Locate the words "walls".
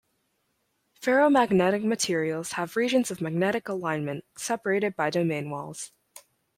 5.51-5.91